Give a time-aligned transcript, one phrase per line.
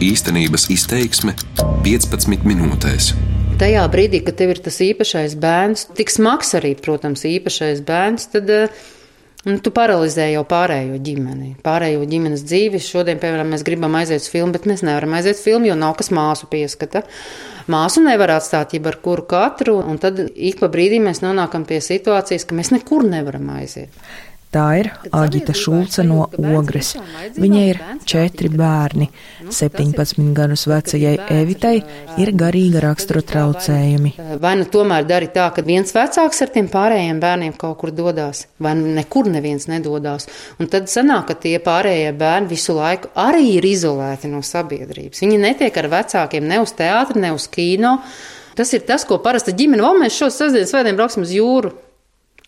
[0.00, 1.34] Īstenības izteiksme
[1.84, 3.10] 15 minūtēs.
[3.60, 8.48] Tajā brīdī, kad tev ir tas īpašais bērns, tik smags arī, protams, īpašais bērns, tad
[8.54, 8.80] uh,
[9.40, 12.76] Nu, tu paralizē jau pārējo ģimeni, pārējo ģimenes dzīvi.
[12.84, 15.94] Šodien, piemēram, mēs gribam aiziet uz filmu, bet mēs nevaram aiziet uz filmu, jo nav
[15.96, 17.06] kas māsu pieskata.
[17.72, 21.80] Māsu nevar atstāt jau ar kuru katru, un tad ik pa brīdim mēs nonākam pie
[21.80, 23.96] situācijas, ka mēs nekur nevaram aiziet.
[24.50, 26.96] Tā ir Agita Šulce no Ogres.
[27.38, 29.06] Viņai ir četri bērni.
[29.46, 31.76] 17 gadus vecajai Evitai
[32.18, 34.16] ir garīga rakstura traucējumi.
[34.42, 38.48] Vai nu tomēr dari tā, ka viens vecāks ar tiem pārējiem bērniem kaut kur dodas,
[38.58, 40.26] vai nu nekur neviens nedodas.
[40.58, 45.22] Un tad sanāk, ka tie pārējie bērni visu laiku arī ir izolēti no sabiedrības.
[45.22, 48.00] Viņi netiek ar vecākiem ne uz teātri, ne uz kino.
[48.58, 51.70] Tas ir tas, ko parasti ģimene, o, mēs šo sestdienas svētdien brauksim uz jūru.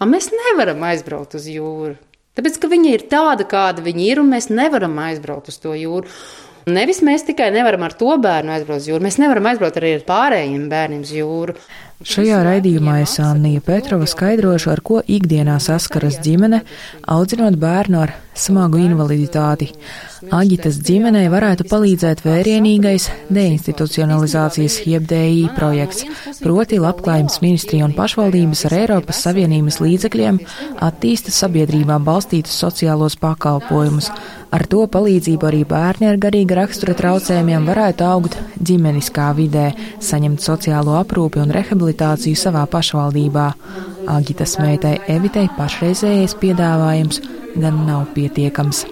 [0.02, 1.95] A, mēs nevaram aizbraukt uz jūru.
[2.34, 6.10] Tāpēc, ka viņa ir tāda, kāda viņa ir, un mēs nevaram aizbraukt uz to jūru.
[6.66, 10.02] Nevis mēs tikai nevaram ar to bērnu aizbraukt uz jūru, mēs nevaram aizbraukt arī ar
[10.09, 11.54] pārējiem bērniem uz jūru.
[12.03, 16.59] Šajā raidījumā es Annija Petrova skaidrošu, ar ko ikdienā saskaras ģimene,
[17.15, 19.69] audzinot bērnu ar smagu invaliditāti.
[20.35, 26.03] Aģitas ģimenei varētu palīdzēt vērienīgais deinstitucionalizācijas jeb DI projekts,
[26.43, 30.43] proti labklājības ministrija un pašvaldības ar Eiropas Savienības līdzekļiem
[30.83, 34.11] attīsta sabiedrībā balstītus sociālos pakalpojumus
[34.53, 39.71] Ar to palīdzību arī bērni ar garīga rakstura traucējumiem varētu augt ģimeniskā vidē,
[40.05, 41.91] saņemt sociālo aprūpi un rehabilitāciju
[42.37, 43.52] savā pašvaldībā.
[44.09, 47.21] Agitas meitai Evitei pašreizējais piedāvājums
[47.57, 48.87] gan nav pietiekams.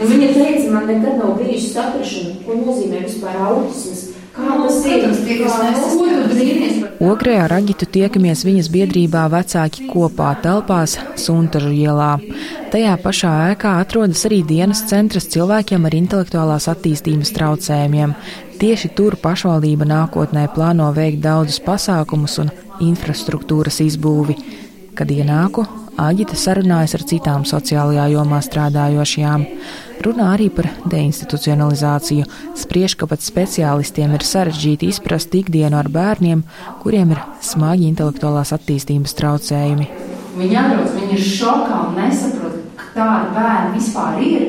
[0.00, 4.16] Un viņa teica, man nekad nav bijusi saprašana, ko nozīmē vispār autisms.
[7.00, 12.18] Ogrē ar Agitu tiekamies viņas biedrībā vecāki kopā telpās Suntažu ielā.
[12.72, 18.12] Tajā pašā ēkā atrodas arī dienas centrs cilvēkiem ar intelektuālās attīstības traucējumiem.
[18.56, 22.52] Tieši tur pašvaldība nākotnē plāno veikt daudzus pasākumus un
[22.84, 24.36] infrastruktūras izbūvi.
[24.96, 25.66] Kad ienāku,
[25.96, 29.46] Āģita sarunājas ar citām sociālajā jomā strādājošajām.
[30.04, 36.44] Runā arī par deinstitucionalizāciju, spriež, ka pat speciālistiem ir sarežģīti izprast ikdienu ar bērniem,
[36.82, 39.88] kuriem ir smagi intelektuālās attīstības traucējumi.
[40.36, 44.46] Viņi atrodas, viņi ir šokā un nesaprot, ka tādi bērni vispār ir.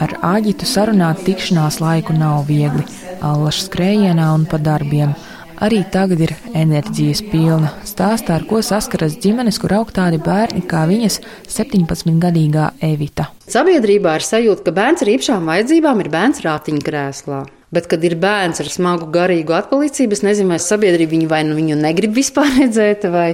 [0.00, 2.82] Ar Āģitu sarunāt tikšanās laiku nav viegli.
[3.22, 5.12] Allaša skrējienā un pa darbiem.
[5.60, 7.70] Arī tagad ir enerģijas pilna.
[7.86, 11.20] Stāstā, ar ko saskaras ģimenes, kur aug tādi bērni kā viņas
[11.52, 13.28] 17-gadīgā Evita.
[13.50, 17.42] Sabiedrībā ir sajūta, ka bērns ar īpašām vajadzībām ir bērns rātiņkrēslā.
[17.70, 21.54] Bet, kad ir bērns ar smagu garīgu atpalicību, es nezinu, vai sabiedrība viņu vai nu
[21.60, 23.28] viņu negrib vispār redzēt, vai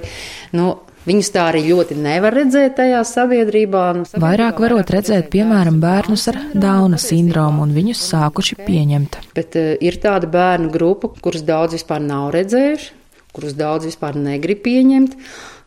[0.52, 0.74] nu,
[1.06, 3.82] Viņus tā arī ļoti nevar redzēt tajā sabiedrībā.
[3.94, 9.20] Nu, sabiedrībā Vairāk varot redzēt, piemēram, bērnus ar Dauna sindromu un viņus sākuši pieņemt.
[9.36, 12.90] Bet uh, ir tāda bērnu grupa, kurus daudz vispār nav redzējuši,
[13.36, 15.14] kurus daudz vispār negrib pieņemt.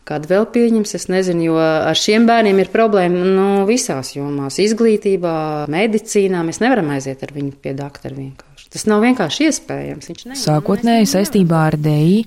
[0.10, 4.58] Kad vēl pieņems, es nezinu, jo ar šiem bērniem ir problēma nu, visās jomās.
[4.60, 8.49] Izglītībā, medicīnā mēs nevaram aiziet ar viņu pie doktora vienkārši.
[8.70, 10.12] Tas nav vienkārši iespējams.
[10.38, 12.20] Sākotnēji saistībā ar DI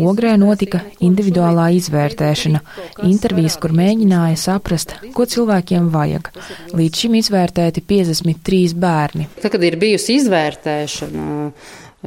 [0.00, 2.62] Ogrē notika individuālā izvērtēšana,
[3.04, 6.32] intervijas, kur mēģināja saprast, ko cilvēkiem vajag.
[6.72, 9.28] Līdz šim izvērtēti 53 bērni.
[9.42, 11.50] Tad, kad ir bijusi izvērtēšana,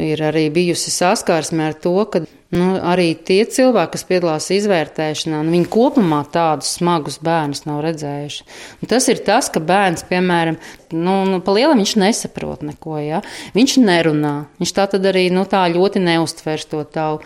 [0.01, 2.23] ir arī bijusi saskarsme ar to, ka
[2.53, 8.43] Nu, arī tie cilvēki, kas piedalās izvērtēšanā, nu, viņi kopumā tādus smagus bērnus nav redzējuši.
[8.83, 10.59] Un tas ir tas, ka bērns, piemēram,
[10.93, 13.23] nu, nu, pa lielam viņš nesaprot neko, ja?
[13.57, 14.35] viņš nerunā.
[14.61, 17.23] Viņš tā tad arī nu, tā ļoti neuztver to tavu.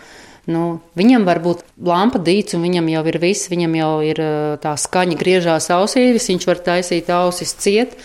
[0.48, 4.22] Nu, viņam var būt lampa dīts, un viņam jau ir viss, viņam jau ir
[4.64, 8.00] tā skaņa griežās ausīs, viņš var taisīt ausis ciet.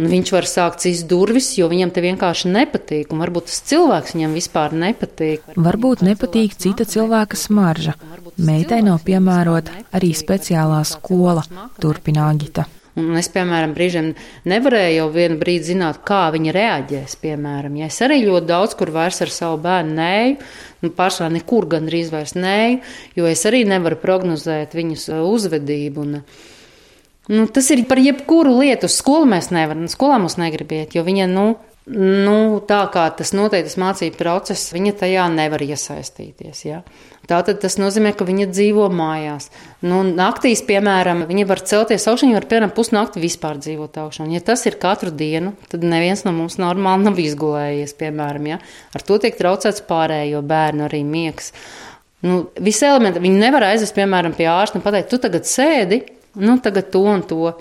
[0.00, 3.12] Un viņš var sākt cist durvis, jo viņam te vienkārši nepatīk.
[3.12, 5.54] Un varbūt tas cilvēks viņam vispār nepatīk.
[5.56, 7.96] Varbūt nepatīk cita cilvēka smarža.
[8.40, 11.44] Meitai nav piemērota arī speciālā skola,
[11.80, 12.64] turpina Agita.
[12.92, 14.10] Un es, piemēram, brīžiem
[14.52, 17.14] nevarēju jau vienu brīdi zināt, kā viņa reaģēs.
[17.22, 20.34] Piemēram, ja es arī ļoti daudz kur vairs ar savu bērnu nēju,
[20.84, 22.82] nu, pašā nekur gandrīz vairs nēju,
[23.16, 26.04] jo es arī nevaru prognozēt viņas uh, uzvedību.
[26.04, 26.20] Un,
[27.32, 28.90] Nu, tas ir par jebkuru lietu.
[28.90, 31.46] Uz skolu mēs nevaram, skolā mums negribiet, jo viņa, nu,
[31.88, 32.36] nu,
[32.68, 36.60] tā kā tas noteiktas mācību process, viņa tajā nevar iesaistīties.
[36.66, 36.82] Ja?
[37.30, 39.48] Tātad tas nozīmē, ka viņa dzīvo mājās.
[39.86, 44.28] Nu, naktīs, piemēram, viņa var celties augšā, viņa var, piemēram, pusnakti vispār dzīvot augšā.
[44.34, 48.60] Ja tas ir katru dienu, tad neviens no mums normāli nav izgulējies, piemēram, ja?
[48.92, 51.54] ar to tiek traucēts pārējo bērnu arī miegs.
[52.22, 56.58] Nu, visi elementi, viņi nevar aizvest, piemēram, pie ārsta un pateikt, tu tagad sēdi, nu,
[56.62, 57.54] tagad to un to.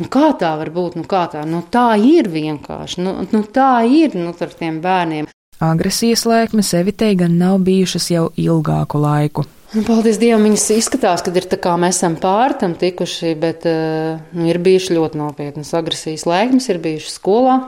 [0.00, 0.96] Nu, kā tā var būt?
[0.96, 1.44] Nu, tā?
[1.44, 3.04] Nu, tā ir vienkārši.
[3.04, 5.28] Nu, nu, tā ir nu, ar tiem bērniem.
[5.60, 9.44] Agresijas lēkmes Evitei gan nav bijušas jau ilgāku laiku.
[9.70, 13.66] Nu, paldies Dievam, viņas izskatās, ka ir tā kā mēs esam pār tam tikuši, bet
[13.68, 17.58] uh, ir bijuši ļoti nopietnas agresijas lēkmes, ir bijušas skolā.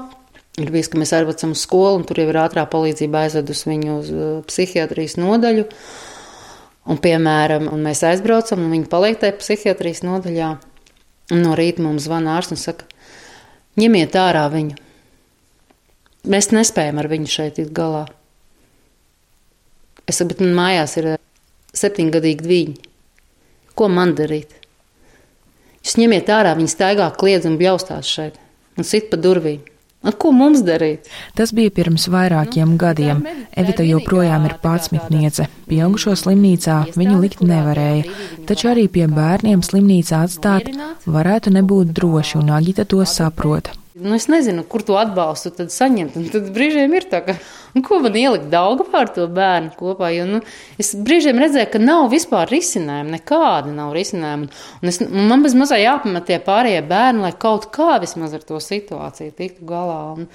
[0.60, 3.92] Ir bijis, ka mēs aizvedam uz skolu, un tur jau ir ātrā palīdzība aizvedus viņu
[4.00, 5.68] uz uh, psihiatrijas nodaļu.
[6.90, 10.48] Un, piemēram, un mēs aizbraucam, un viņi paliek tajā psihiatrijas nodaļā.
[11.32, 12.88] Un no rīta mums zvana ārsts un saka,
[13.78, 14.74] ņemiet ārā viņu.
[16.32, 18.04] Mēs nespējam ar viņu šeit tikt galā.
[20.10, 21.12] Es bet man mājās ir
[21.78, 22.76] septiņgadīgi dviņi.
[23.78, 24.58] Ko man darīt?
[25.82, 28.42] Jūs ņemiet ārā, viņi staigā, kliedz un bļaustās šeit
[28.78, 29.62] un sit pa durvīm.
[30.02, 31.06] Un ko mums darīt?
[31.38, 33.22] Tas bija pirms vairākiem gadiem.
[33.54, 35.46] Evita joprojām ir patsmitniece.
[35.70, 38.08] Pieaugušo slimnīcā viņu likt nevarēja,
[38.48, 40.72] taču arī pie bērniem slimnīcā atstāt
[41.06, 43.78] varētu nebūt droši, un Agita to saprota.
[43.92, 46.16] Nu, es nezinu, kur to atbalstu saņemt.
[46.18, 47.36] Un tad brīžiem ir tā, ka,
[47.86, 50.10] ko man ielikt daudz par to bērnu kopā.
[50.14, 50.40] Jo, nu,
[50.80, 54.50] es brīžiem redzēju, ka nav vispār risinājumu, nekāda nav risinājumu.
[54.82, 58.60] Un es, man bez mazā jāpamat tie pārējie bērni, lai kaut kā vismaz ar to
[58.62, 60.00] situāciju tiktu galā.
[60.16, 60.28] Un,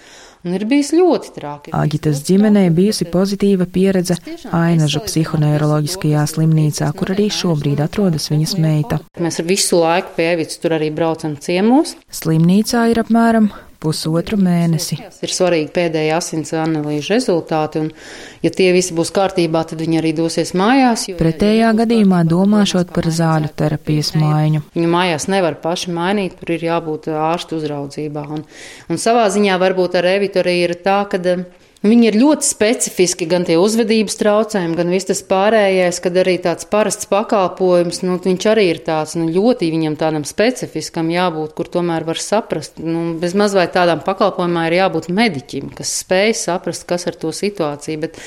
[0.45, 1.75] un ir bijis ļoti traki.
[1.77, 4.17] Agitas ģimenei bijusi pozitīva pieredze
[4.55, 9.01] Ainažu psihoneiroloģiskajā slimnīcā, kur arī šobrīd atrodas viņas meita.
[9.21, 11.95] Mēs ar visu laiku pie Evits tur arī braucam ciemos.
[12.13, 13.51] Slimnīcā ir apmēram
[13.81, 14.97] pusotru mēnesi.
[15.23, 17.91] Ir svarīgi pēdējie asins analīžu rezultāti, un,
[18.45, 21.07] ja tie visi būs kārtībā, tad viņi arī dosies mājās.
[21.11, 21.17] Jo...
[21.19, 24.63] Pretējā gadījumā domāšot par zāļu terapijas maiņu.
[24.77, 28.25] Viņu mājās nevar paši mainīt, tur ir jābūt ārstu uzraudzībā.
[28.37, 28.43] Un,
[28.89, 31.21] un savā ziņā varbūt ar Evitu arī ir tā, ka
[31.87, 36.67] Viņi ir ļoti specifiski, gan tie uzvedības traucējumi, gan viss tas pārējais, kad arī tāds
[36.69, 42.05] parasts pakalpojums, nu, viņš arī ir tāds nu, ļoti viņam tādam specifiskam jābūt, kur tomēr
[42.07, 42.81] var saprast.
[42.81, 47.31] Nu, bez maz vai tādām pakalpojumā ir jābūt mediķim, kas spēj saprast, kas ar to
[47.35, 48.01] situāciju.
[48.03, 48.19] Bet,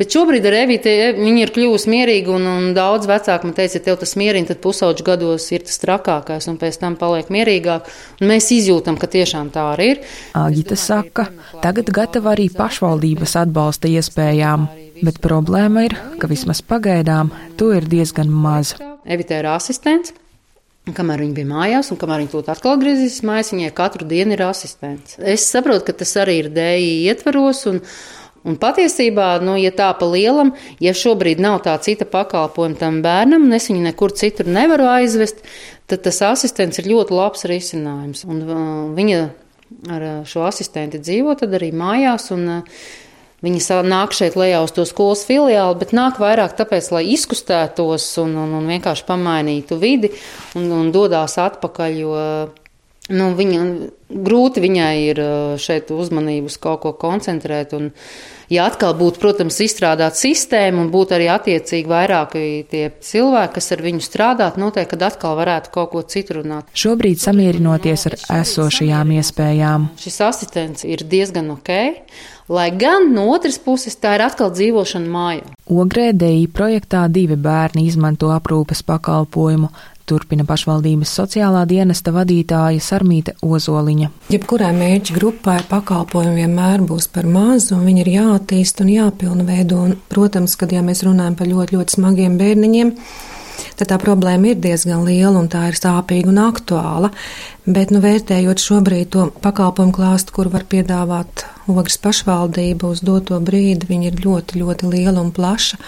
[0.00, 3.86] bet šobrīd ar Evīti viņi ir kļuvusi mierīgi, un, un daudz vecāki man teica, ja
[3.88, 7.88] tev tas mierina, tad pusauģu gados ir tas trakākais, un pēc tam paliek mierīgāk.
[8.26, 10.04] Mēs izjūtam, ka tiešām tā arī ir.
[10.36, 11.28] Agita saka,
[11.62, 14.66] tagad gatava arī pašvaldība pašvaldības atbalsta iespējām,
[15.04, 18.74] bet problēma ir, ka vismaz pagaidām to ir diezgan maz.
[19.04, 20.12] Evita ir asistents.
[20.86, 24.42] Kamēr viņa bija mājās, un kamēr viņa to atkal atgriezīsies mājās, viņai katru dienu ir
[24.46, 25.18] asistents.
[25.18, 27.80] Es saprotu, ka tas arī ir dēļi ietvaros, un,
[28.46, 33.48] un patiesībā, nu, ja tā pa lielam, ja šobrīd nav tā cita pakalpojuma tam bērnam,
[33.48, 35.42] un es viņu nekur citur nevaru aizvest,
[35.90, 38.22] tad tas asistents ir ļoti labs risinājums.
[38.30, 38.62] Un, uh,
[38.94, 39.26] viņa
[39.92, 42.30] ar šo asistenti dzīvo, tad arī mājās.
[42.36, 42.62] Un,
[43.44, 48.32] Viņi nāk šeit lejā uz to skolas filiāli, bet nāk vairāk tāpēc, lai izkustētos un,
[48.42, 50.08] un, un vienkārši pamainītu vidi
[50.56, 51.98] un, un dodās atpakaļ.
[52.00, 52.14] Jo,
[53.12, 53.60] nu, viņa,
[54.10, 55.20] grūti viņai ir
[55.62, 57.74] šeit uzmanību uz kaut ko koncentrēt.
[57.76, 57.90] Un,
[58.52, 62.36] ja atkal būtu, protams, izstrādāt sistēmu un būtu arī attiecīgi vairāk
[62.70, 66.70] tie cilvēki, kas ar viņu strādāt, noteikti, kad atkal varētu kaut ko citu runāt.
[66.76, 69.90] Šobrīd samierinoties ar esošajām iespējām.
[70.02, 71.74] Šis asistents ir diezgan ok.
[72.46, 75.48] Lai gan no otras puses tā ir atkal dzīvošana mājā.
[75.66, 79.72] Ogrē DI projektā divi bērni izmanto aprūpes pakalpojumu,
[80.06, 84.10] turpina pašvaldības sociālā dienesta vadītāja Sarmīte Ozoliņa.
[84.32, 89.80] Jebkurai mērķa grupai pakalpojumi vienmēr būs par mazu, un viņi ir jāattīst un jāpilnveido.
[89.86, 92.92] Un, protams, kad ja mēs runājam par ļoti, ļoti smagiem bērniņiem,
[93.76, 97.12] tad tā problēma ir diezgan liela un tā ir sāpīga un aktuāla.
[97.66, 103.88] Bet, nu, vērtējot šobrīd to pakalpojumu klāstu, kur var piedāvāt Ogres pašvaldība uz doto brīdi,
[103.88, 105.80] viņa ir ļoti, ļoti liela un plaša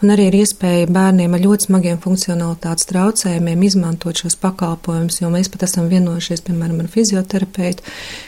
[0.00, 5.50] un arī ir iespēja bērniem ar ļoti smagiem funkcionalitātes traucējumiem izmantot šos pakalpojumus, jo mēs
[5.52, 7.84] pat esam vienojušies, piemēram, ar fizioterapeitu,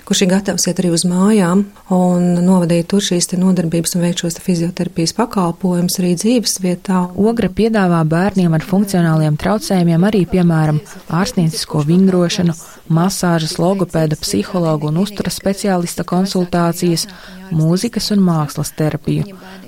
[0.09, 1.65] kurš ir gatavs iet arī uz mājām
[1.97, 7.07] un novadīt tur šīs nodarbības un veikt šos fizioterapijas pakalpojumus arī dzīves vietā.
[7.17, 8.67] Ogra piedāvā bērniem ar
[9.03, 10.79] funkcionāliem traucējumiem arī, piemēram,
[11.11, 12.55] ārstniecisko vingrošanu,
[12.89, 17.09] masāžas, logopēda, psihologu un uzturas speciālista konsultācijas,
[17.51, 19.25] mūzikas un mākslas terapiju.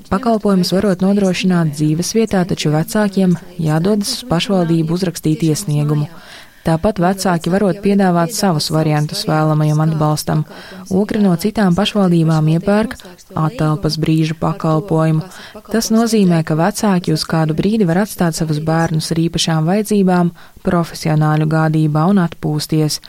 [0.09, 6.07] Pakalpojumus varot nodrošināt dzīves vietā, taču vecākiem jādodas uz pašvaldību uzrakstīt iesniegumu.
[6.65, 10.45] Tāpat vecāki varot piedāvāt savus variantus vēlamajam atbalstam.
[10.89, 12.97] Okri no citām pašvaldībām iepērk
[13.37, 15.27] atelpas brīžu pakalpojumu.
[15.69, 20.33] Tas nozīmē, ka vecāki uz kādu brīdi var atstāt savus bērnus ar īpašām vajadzībām,
[20.65, 23.01] profesionāļu gādībā un atpūsties.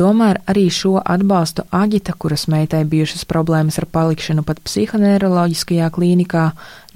[0.00, 6.44] Tomēr arī šo atbalstu Aģita, kuras meitai bijušas problēmas ar palikšanu pat psihoneiroloģiskajā klīnikā,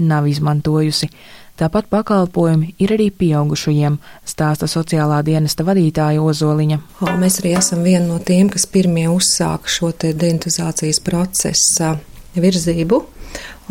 [0.01, 1.11] nav izmantojusi.
[1.55, 6.79] Tāpat pakalpojumi ir arī pieaugušajiem, stāsta sociālā dienesta vadītāja Ozoliņa.
[7.07, 11.93] O, mēs arī esam viena no tiem, kas pirmie uzsāka šo dentizācijas procesa
[12.35, 12.99] virzību,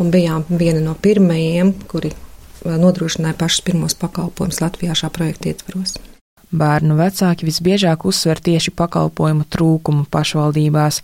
[0.00, 2.14] un bijām viena no pirmajiem, kuri
[2.64, 5.98] nodrošināja pašus pirmos pakalpojumus Latvijā šā projekta ietvaros.
[6.54, 11.00] Bērnu vecāki visbiežāk uzsver tieši pakalpojumu trūkumu pašvaldībās.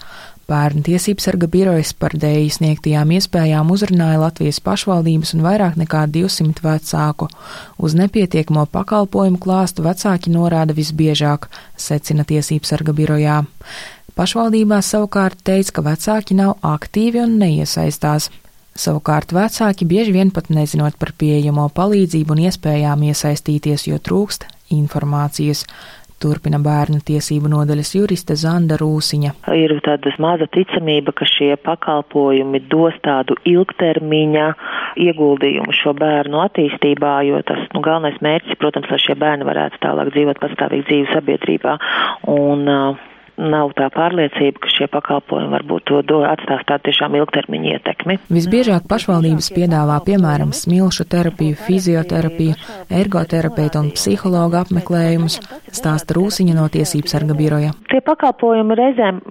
[0.50, 6.64] Bērnu tiesības sarga birojas par dēļ sniegtajām iespējām uzrunāja Latvijas pašvaldības un vairāk nekā 200
[6.64, 7.28] vecāku.
[7.78, 11.46] Uz nepietiekamo pakalpojumu klāstu vecāki norāda visbiežāk,
[11.78, 13.38] secina tiesības sarga birojā.
[14.18, 18.32] Pašvaldībās savukārt teica, ka vecāki nav aktīvi un neiesaistās.
[18.74, 25.62] Savukārt vecāki bieži vien pat nezinot par pieejamo palīdzību un iespējām iesaistīties, jo trūkst informācijas.
[26.20, 29.32] Turpina bērnu tiesību nodaļas juriste Zanda Rūsiņa.
[29.56, 34.48] Ir tāda maza ticamība, ka šie pakalpojumi dos tādu ilgtermiņa
[35.00, 40.12] ieguldījumu šo bērnu attīstībā, jo tas nu, galvenais mērķis, protams, lai šie bērni varētu tālāk
[40.14, 41.78] dzīvot pastāvīgu dzīvi sabiedrībā.
[42.34, 43.09] Un, uh,
[43.40, 48.18] nav tā pārliecība, ka šie pakalpojumi varbūt to atstās tādu tiešām ilgtermiņa ietekmi.
[48.32, 52.56] Visbiežāk pašvaldības piedāvā piemēram smilšu terapiju, fizioterapiju,
[53.00, 55.40] ergoterapeitu un psihologu apmeklējumus,
[55.72, 57.74] stāsta Rūsiņa no tiesības sarga biroja.
[57.90, 59.22] Tie pakalpojumi reizēm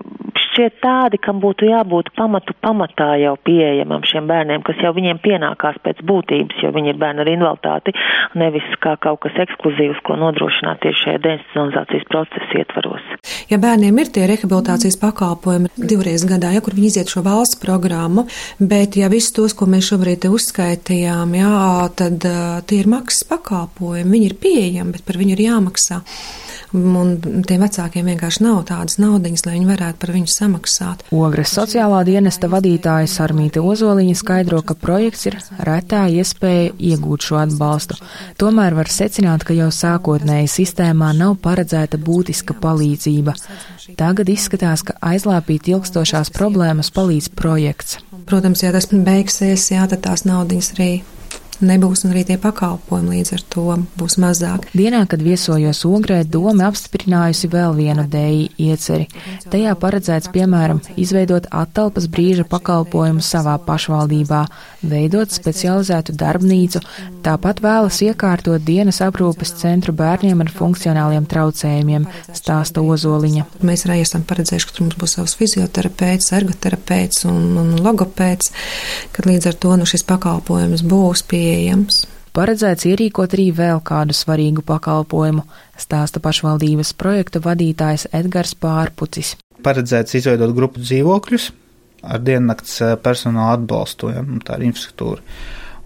[0.59, 5.79] šķiet tādi, kam būtu jābūt pamatu pamatā jau pieejamam šiem bērniem, kas jau viņiem pienākās
[5.85, 7.93] pēc būtības, jo viņi ir bērni ar invaliditāti,
[8.35, 13.07] nevis kā kaut kas ekskluzīvs, ko nodrošināt tieši šajā deinstitucionalizācijas procesa ietvaros.
[13.51, 18.27] Ja bērniem ir tie rehabilitācijas pakalpojumi divreiz gadā, ja kur viņi iziet šo valsts programmu,
[18.59, 21.63] bet ja visus tos, ko mēs šobrīd uzskaitījām, jā,
[21.95, 26.03] tad uh, tie ir maksas pakalpojumi, viņi ir pieejami, bet par viņu ir jāmaksā.
[26.69, 27.15] Un
[27.49, 31.01] tiem vecākiem vienkārši nav tādas naudiņas, lai viņi varētu par viņu samaksāt.
[31.17, 37.97] Ogres sociālā dienesta vadītāja Sarmīte Ozoliņa skaidro, ka projekts ir retā iespēja iegūt šo atbalstu.
[38.37, 43.33] Tomēr var secināt, ka jau sākotnēji sistēmā nav paredzēta būtiska palīdzība.
[43.97, 47.97] Tagad izskatās, ka aizlāpīt ilgstošās problēmas palīdz projekts.
[48.29, 50.91] Protams, ja tas beigsies, jā, tad tās naudiņas arī
[51.65, 53.65] nebūs, un arī tie pakalpojumi līdz ar to
[53.99, 54.67] būs mazāk.
[54.73, 59.07] Dienā, kad viesojos Ogrē, doma apstiprinājusi vēl vienu dēļu ieceri.
[59.51, 64.43] Tajā paredzēts, piemēram, izveidot attelpas brīža pakalpojumu savā pašvaldībā,
[64.89, 66.81] veidot specializētu darbnīcu,
[67.25, 73.47] tāpat vēlas iekārtot dienas aprūpes centru bērniem ar funkcionāliem traucējumiem, stāsta Ozoliņa.
[73.65, 78.53] Mēs arī esam paredzējuši, ka tur mums būs savs fizioterapeits, ergoterapeits un, un logopēds,
[79.15, 82.05] kad līdz ar to nu, šis pakalpojums būs pie pieejams.
[82.35, 85.43] Paredzēts ierīkot arī vēl kādu svarīgu pakalpojumu,
[85.81, 89.33] stāsta pašvaldības projektu vadītājs Edgars Pārpucis.
[89.65, 91.49] Paredzēts izveidot grupu dzīvokļus
[92.05, 95.25] ar diennakts eh, personāla atbalstu, ja, nu, tā ir infrastruktūra.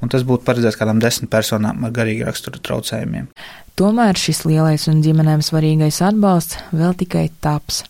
[0.03, 3.31] Un tas būtu paredzēts kādām desmit personām ar garīgu raksturu traucējumiem.
[3.79, 7.85] Tomēr šis lielais un ģimenēm svarīgais atbalsts vēl tikai taps.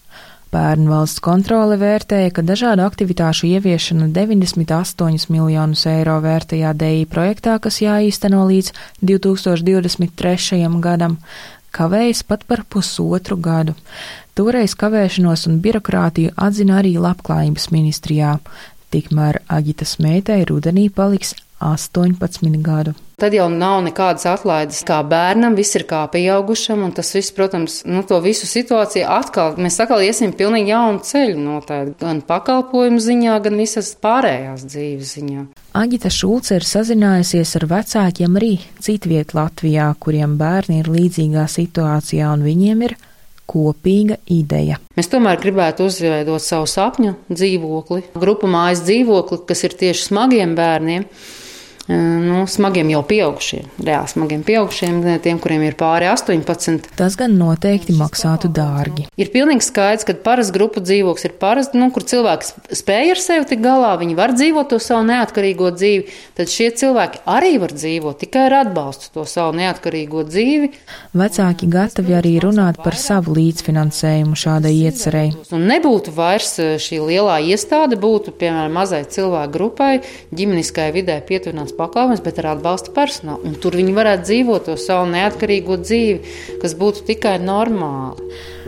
[0.53, 7.79] Bērnu valsts kontrole vērtēja, ka dažādu aktivitāšu ieviešana 98 miljonus eiro vērtajā DI projektā, kas
[7.81, 8.69] jāīsteno līdz
[9.01, 10.59] 2023.
[10.83, 11.17] gadam,
[11.73, 13.73] kavējas pat par pusotru gadu.
[14.37, 18.35] Toreiz kavēšanos un birokrātiju atzina arī Labklājības ministrijā.
[18.93, 22.93] Tikmēr Agitas meitai rudenī paliks 18 gadu.
[23.23, 27.77] Tad jau nav nekādas atlaides kā bērnam, viss ir kā pieaugušam, un tas viss, protams,
[27.87, 33.37] nu, to visu situāciju atkal, mēs atkal iesim pilnīgi jaunu ceļu noteikti, gan pakalpojumu ziņā,
[33.45, 35.45] gan visas pārējās dzīves ziņā.
[35.77, 38.51] Aģita Šulce ir sazinājusies ar vecākiem arī
[38.83, 42.97] citviet Latvijā, kuriem bērni ir līdzīgā situācijā, un viņiem ir
[43.49, 44.79] kopīga ideja.
[44.97, 51.07] Mēs tomēr gribētu uzveidot savu sapņu dzīvokli, grupu mājas dzīvokli, kas ir tieši smagiem bērniem
[51.87, 56.93] nu, smagiem jau pieaugušiem, reāli smagiem pieaugušiem, tiem, kuriem ir pāri 18.
[56.95, 59.09] Tas gan noteikti maksātu dārgi.
[59.19, 63.49] Ir pilnīgi skaidrs, ka parasts grupu dzīvoklis ir parasts, nu, kur cilvēks spēj ar sevi
[63.51, 66.07] tik galā, viņi var dzīvot to savu neatkarīgo dzīvi,
[66.39, 70.71] tad šie cilvēki arī var dzīvot tikai ar atbalstu to savu neatkarīgo dzīvi.
[71.19, 75.27] Vecāki gatavi arī runāt par savu līdzfinansējumu šādai iecerei.
[75.51, 79.93] Un nebūtu vairs šī lielā iestāde, būtu, piemēram, mazai cilvēku grupai,
[80.33, 83.43] ģimeniskai vidē pietuvināts sociāls pakalpojums, bet ar atbalsta personālu.
[83.45, 88.19] Un tur viņi varētu dzīvot to savu neatkarīgo dzīvi, kas būtu tikai normāli.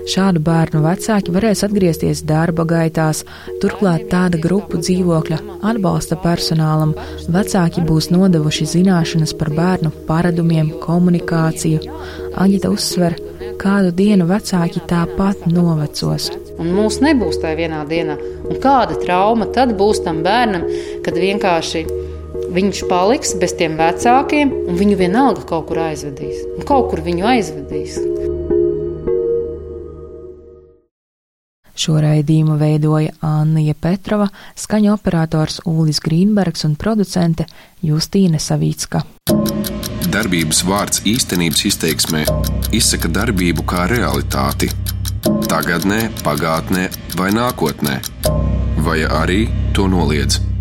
[0.05, 3.23] Šādu bērnu vecāki varēs atgriezties darba gaitās,
[3.59, 6.93] turklāt tāda grupu dzīvokļa atbalsta personālam
[7.27, 11.81] vecāki būs nodevuši zināšanas par bērnu paradumiem, komunikāciju.
[12.37, 13.17] Aģita uzsver,
[13.57, 16.29] kādu dienu vecāki tāpat novecos.
[16.61, 18.19] Un mūs nebūs tajā vienā dienā.
[18.45, 20.69] Un kāda trauma tad būs tam bērnam,
[21.03, 21.87] kad vienkārši
[22.55, 26.45] viņš paliks bez tiem vecākiem, un viņu vienalga kaut kur aizvedīs.
[26.55, 27.99] Un kaut kur viņu aizvedīs.
[31.75, 37.45] Šo raidījumu veidoja Anna Petrova, skaņu operators Ulis Grīnbergs un producente
[37.83, 39.03] Justīne Savicka.
[40.15, 42.23] Darbības vārds īstenības izteiksmē
[42.71, 44.71] izsaka darbību kā realitāti.
[45.51, 46.87] Tagatnē, pagātnē
[47.19, 47.99] vai nākotnē,
[48.87, 49.41] vai arī
[49.75, 50.54] to noliedz.